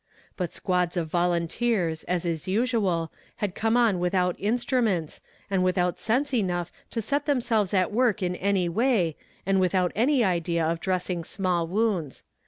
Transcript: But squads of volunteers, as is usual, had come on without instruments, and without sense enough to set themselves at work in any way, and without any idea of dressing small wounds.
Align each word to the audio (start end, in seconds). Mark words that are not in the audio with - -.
But 0.35 0.51
squads 0.51 0.97
of 0.97 1.09
volunteers, 1.11 2.03
as 2.05 2.25
is 2.25 2.47
usual, 2.47 3.11
had 3.35 3.53
come 3.53 3.77
on 3.77 3.99
without 3.99 4.35
instruments, 4.39 5.21
and 5.47 5.63
without 5.63 5.99
sense 5.99 6.33
enough 6.33 6.71
to 6.89 7.03
set 7.03 7.27
themselves 7.27 7.71
at 7.71 7.91
work 7.91 8.23
in 8.23 8.35
any 8.37 8.67
way, 8.67 9.15
and 9.45 9.59
without 9.59 9.91
any 9.95 10.23
idea 10.23 10.65
of 10.65 10.79
dressing 10.79 11.23
small 11.23 11.67
wounds. 11.67 12.23